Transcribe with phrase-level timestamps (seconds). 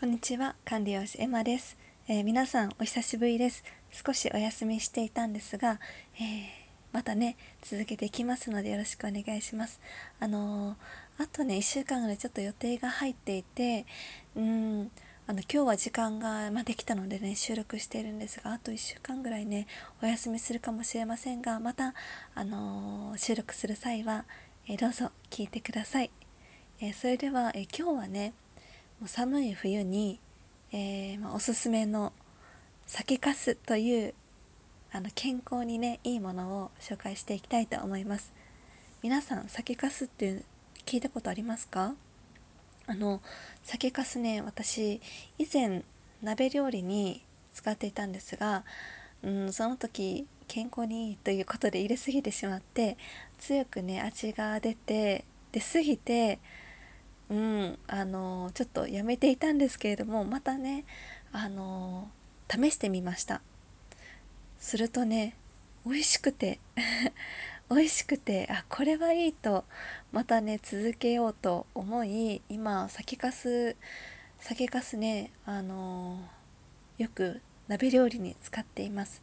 [0.00, 1.76] こんにちは管理栄養士エマです、
[2.08, 3.62] えー、皆さんお久しぶりです。
[3.92, 5.78] 少しお休みしていたんですが、
[6.14, 6.42] えー、
[6.90, 9.78] またね続けていきますのでよろしくお願いします。
[10.18, 13.84] あのー、あとね1週間ぐらいちょっと予定が入っていて
[14.36, 14.90] うん
[15.26, 19.66] あの今日は時間が、まあ、できたのでね収録しているんですがあと1週間ぐらいね
[20.02, 21.92] お休みするかもしれませんがまた、
[22.34, 24.24] あの収録する際は、
[24.66, 26.10] えどうぞ聞いてください、
[26.80, 28.32] えそれでは、え今日はね
[29.06, 30.20] 寒い冬に、
[30.72, 32.12] えー、まあ、おすすめの
[32.86, 34.14] 酒粕という
[34.92, 38.32] あの健康にねいいものを紹介していきたいと思います。
[39.02, 40.42] 皆さん酒粕って
[40.84, 41.94] 聞いたことありますか？
[42.86, 43.20] あの
[43.62, 45.00] 酒粕ね私
[45.38, 45.82] 以前
[46.22, 47.22] 鍋料理に
[47.54, 48.64] 使っていたんですが、
[49.22, 52.98] うん、その時健康にいいということで入れすぎてしまって
[53.38, 56.40] 強くね味が出て出すぎて
[57.30, 60.84] うん、あのちょっとやめていたんですけれどもまたね
[61.32, 62.08] あの
[62.50, 63.40] 試してみました。
[64.58, 65.36] するとね
[65.86, 66.58] 美味しくて
[67.70, 69.64] 美味しくてあこれはいいと
[70.12, 73.76] またね続けようと思い今酒かす
[74.40, 76.18] 酒かすねあの
[76.98, 79.22] よく鍋料理に使っています。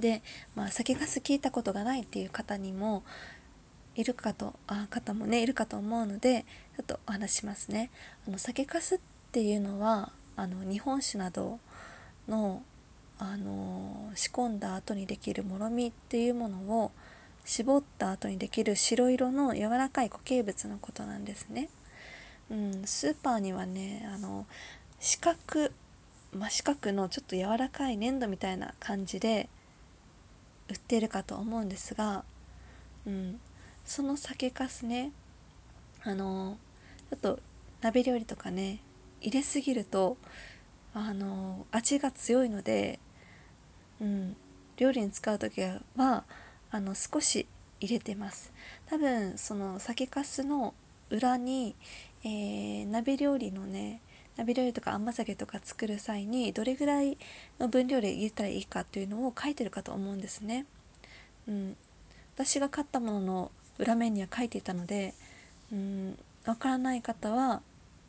[0.00, 0.22] で、
[0.54, 3.02] まあ、酒かす聞いたことがないっていう方にも
[3.98, 6.44] いるかとあ方もねいるかと思うので
[6.76, 7.90] ちょっとお話しますね。
[8.28, 8.98] あの酒粕っ
[9.32, 11.58] ていうのはあの日本酒など
[12.28, 12.62] の
[13.18, 16.92] あの仕込んだ後にできるもろみっていうものを
[17.44, 21.68] 絞った後にできる白色の柔らかい固形物のことなんですね。
[22.52, 24.46] うん、スーパーにはねあの
[25.00, 25.36] 四角、
[26.32, 29.48] まあ、四角のちょっと柔らかい粘土みたいな感じで
[30.68, 32.22] 売ってるかと思うんですが、
[33.04, 33.40] うん、
[33.88, 35.12] その酒粕ね。
[36.04, 36.58] あの
[37.10, 37.40] ちょっと
[37.80, 38.80] 鍋料理とかね
[39.22, 40.18] 入れすぎると
[40.92, 43.00] あの味が強いので、
[44.00, 44.36] うん、
[44.76, 45.62] 料理に使う時
[45.96, 46.24] は
[46.70, 47.46] あの少し
[47.80, 48.52] 入れてます。
[48.90, 50.74] 多分その酒粕の
[51.08, 51.74] 裏に、
[52.24, 54.02] えー、鍋料理のね
[54.36, 57.16] 鍋料理とか甘酒とか作る際にどれぐらい
[57.58, 60.66] の分量で入れたらいいかっていうのを書いてるかと思うんですね。
[61.48, 61.76] うん、
[62.34, 65.14] 私が買ったものの裏面には書いていたので
[65.72, 67.62] うんわからない方は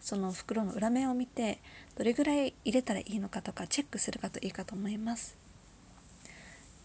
[0.00, 1.60] その袋の裏面を見て
[1.96, 5.36] どれぐらい入れたらいいのかとかチェックするかといいかと思います。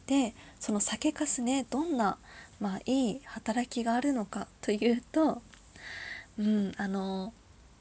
[0.08, 2.18] でその酒粕ねどんな、
[2.60, 5.42] まあ、いい働きがあるのかというと、
[6.40, 7.32] うんあの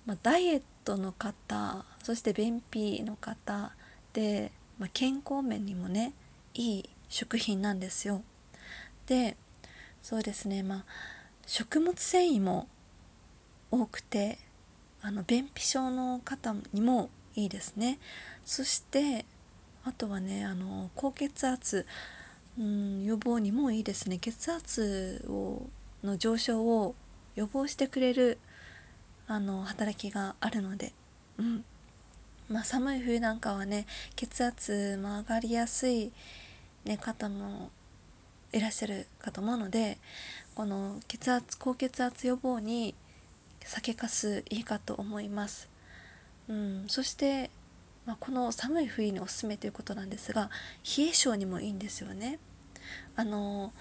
[0.05, 3.73] まあ、ダイエットの方そして便秘の方
[4.13, 6.13] で、まあ、健康面にもね
[6.53, 8.23] いい食品なんですよ。
[9.07, 9.37] で
[10.09, 10.63] そうですね。
[10.63, 10.85] まあ
[11.47, 12.67] 食物繊維も
[13.71, 14.39] 多くて
[15.03, 17.99] あの便秘症の方にもいいですね。
[18.47, 19.27] そして
[19.85, 21.85] あとはねあの高血圧
[22.59, 24.17] うん予防にもいいですね。
[24.17, 25.61] 血圧を
[26.03, 26.95] の上昇を
[27.37, 28.39] 予防してくれる
[29.27, 30.95] あの働きがあるので、
[31.37, 31.65] うん。
[32.49, 33.85] まあ、寒い冬なんかはね
[34.17, 36.11] 血圧も上がりやすい、
[36.87, 37.69] ね、方も
[38.53, 39.99] いらっしゃるかと思うので
[40.55, 42.95] この血圧高血圧予防に
[43.65, 45.69] 酒かすいいかと思います、
[46.49, 47.51] うん、そして、
[48.07, 50.51] まあ、この寒い冬におすすめということなんですが
[50.99, 52.39] 冷え性にもいいんですよね。
[53.17, 53.73] あの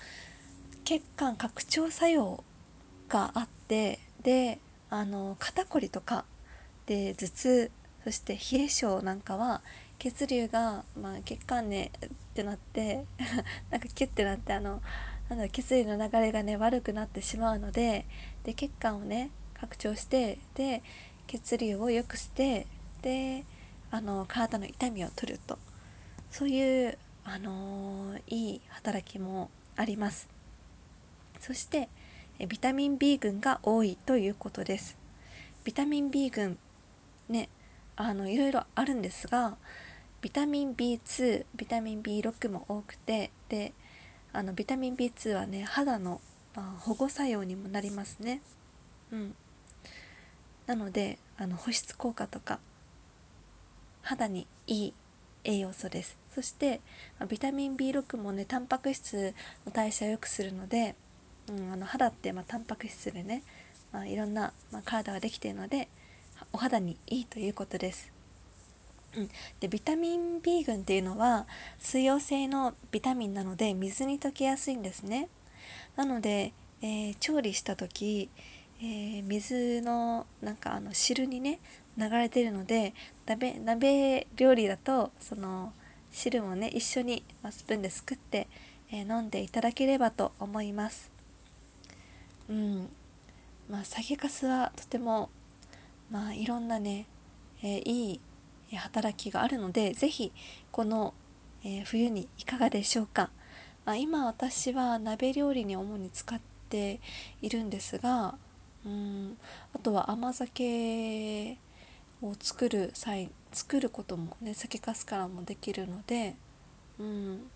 [0.84, 2.44] 血管拡張作用
[3.08, 6.26] があってであの肩こりとか
[6.86, 7.72] で頭痛
[8.04, 9.62] そして冷え性なんかは
[10.00, 11.92] 血流が、まあ、血管ね
[12.38, 13.06] ってなって
[13.72, 14.82] なんかキュッてなってあの
[15.30, 18.06] なんだ血流の流れがね悪くなってしまうので
[18.44, 20.84] で血管をね拡張してで
[21.26, 22.68] 血流を良くして
[23.02, 23.44] で
[23.90, 25.58] あの体の痛みを取ると。
[26.30, 30.28] そういうあのー、いい働きもあります。
[31.40, 31.88] そして
[32.48, 34.98] ビタミン B 群が多いということです。
[35.64, 36.60] ビタミン B 群
[37.30, 37.50] ね
[37.96, 39.58] あのいろいろあるんですが
[40.28, 43.72] ビタミン B2 ビタミン B6 も多くてで
[44.34, 46.20] あのビタミン B2 はね肌の、
[46.54, 48.42] まあ、保護作用にもなりますね。
[49.14, 49.36] うん。
[50.66, 52.60] なのであの保湿効果とか
[54.02, 54.94] 肌にいい
[55.46, 56.18] 栄養素です。
[56.36, 56.82] そして、
[57.30, 59.34] ビタミン B6 もねタンパク質
[59.66, 60.96] の代謝を良くするので、
[61.50, 63.44] うん、あの肌ってまあタンパク質でね、
[63.94, 65.88] まあ、いろんな、まあ、体ができているので
[66.52, 68.17] お肌にいいということです。
[69.16, 71.48] うん、でビタミン B 群っていうのは
[71.80, 75.30] 水溶性のビタミンなので水に溶けやすいんですね。
[75.96, 78.30] なので、えー、調理した時、
[78.80, 81.60] えー、水のなんかあの汁にね
[81.98, 82.94] 流れてるので
[83.26, 85.74] 鍋鍋料理だとその
[86.12, 88.48] 汁もね一緒にスプーンですくって、
[88.92, 91.12] えー、飲んでいただければと思います。
[92.50, 92.90] うん。
[93.70, 95.30] まあ酒粕はとても
[96.10, 97.06] まあいろんなね、
[97.62, 98.22] えー、いい
[98.76, 100.32] 働きがあるので是非
[100.72, 101.14] この、
[101.64, 103.30] えー、冬にいかがでしょうか、
[103.86, 107.00] まあ、今私は鍋料理に主に使って
[107.42, 108.36] いるんですが
[108.86, 109.38] うん
[109.74, 111.58] あとは甘酒
[112.22, 116.36] を作る際作ることもね酒粕からもできるので、
[117.00, 117.50] うん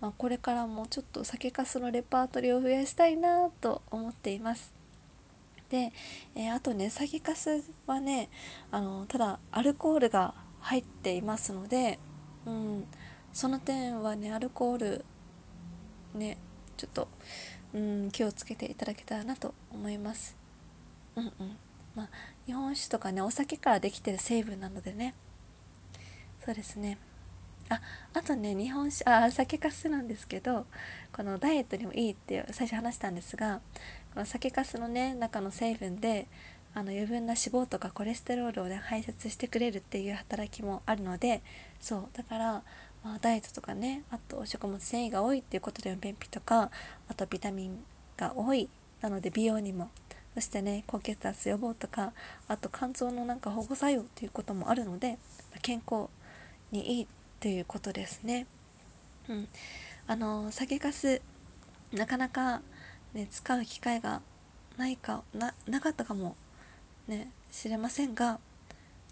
[0.00, 4.72] まあ、これからもちょっと酒粕のレパートリーを増やしたいなと思っています。
[5.70, 5.92] で、
[6.34, 8.28] えー、あとね酒粕はね
[8.70, 10.34] あのただアルコールが
[10.66, 12.00] 入っていますので、
[12.44, 12.84] うん、
[13.32, 15.04] その点はねアルコール
[16.12, 16.38] ね
[16.76, 17.08] ちょっと、
[17.72, 20.36] うん、気をつけていただけたらなと思います。
[21.14, 21.56] うんうん。
[21.94, 22.08] まあ、
[22.46, 25.14] 日本酒とかねお酒からできてる成分なのでね。
[26.44, 26.98] そうですね。
[27.68, 27.80] あ
[28.14, 30.66] あとね日本酒あ酒かすなんですけど
[31.12, 33.60] このダイエットにもいいって最初話したんですが
[34.14, 36.26] この酒かすのね中の成分で
[36.76, 41.40] あの余分な脂肪とかコレステロールをね排泄してくれるっていう働きもあるので
[41.80, 42.62] そうだから、
[43.02, 46.70] まあ、ダイエットとかねあと食物繊維が多いっていうことでの便秘とか
[47.08, 47.78] あとビタミン
[48.18, 48.68] が多い
[49.00, 49.88] なので美容にも
[50.34, 52.12] そしてね高血圧予防とか
[52.46, 55.16] あと肝臓のなんか保護作用ということもあるので
[55.62, 56.08] 健康
[56.72, 57.06] にいい
[57.40, 58.46] ということですね。
[59.30, 59.48] うん、
[60.06, 61.22] あの酒かす
[61.94, 62.60] なかなか、
[63.14, 64.20] ね、使う機会が
[64.76, 66.36] ないかななかったかも
[67.08, 68.38] ね知れませんが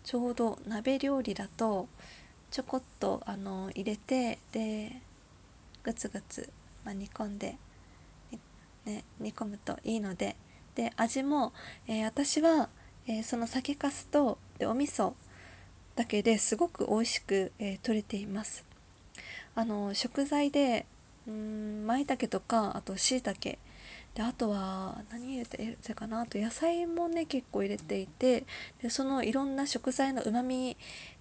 [0.02, 1.88] ちょうど鍋料理だと
[2.50, 5.00] ちょこっとあの入れてで
[5.82, 6.50] グツグツ、
[6.84, 7.56] まあ、煮込んで、
[8.84, 10.36] ね、煮込むといいので
[10.74, 11.52] で味も、
[11.86, 12.68] えー、私は、
[13.06, 15.12] えー、その酒かすとでお味噌
[15.96, 18.64] だけですごく美味しく、えー、取れています。
[19.54, 20.86] あの食材で
[21.28, 23.56] うん舞茸とかあと椎茸
[24.14, 26.20] であとは何入れてるかな？
[26.20, 28.44] あと野菜もね結構入れていて
[28.80, 30.76] でそのいろんな食材のうまみ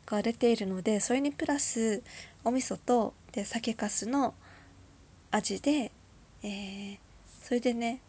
[0.06, 2.04] が出ているのでそれにプラス
[2.44, 4.36] お味噌とで酒かすの
[5.32, 5.92] 味で、
[6.44, 6.98] えー、
[7.42, 8.00] それでね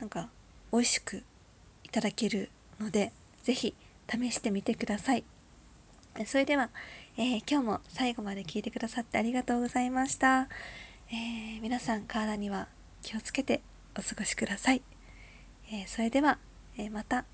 [0.00, 0.28] なんか
[0.72, 1.22] 美味しく
[1.84, 3.12] いただけるので
[3.44, 3.74] 是非
[4.10, 5.24] 試してみてください。
[6.26, 6.70] それでは、
[7.16, 10.48] えー、今日も最後まで聞いてくださってありがとうございました、
[11.08, 12.66] えー、皆さん体には
[13.02, 13.60] 気をつけて
[13.98, 14.82] お過ごしください、
[15.70, 16.38] えー、それでは、
[16.76, 17.24] えまた。